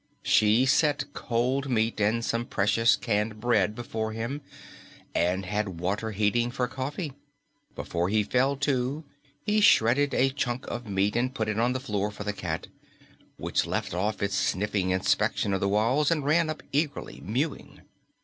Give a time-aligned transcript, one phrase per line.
[0.23, 4.41] She set cold meat and some precious canned bread before him
[5.13, 7.13] and had water heating for coffee.
[7.75, 9.03] Before he fell to,
[9.45, 12.65] he shredded a chunk of meat and put it on the floor for the cat,
[13.37, 17.81] which left off its sniffing inspection of the walls and ran up eagerly mewing.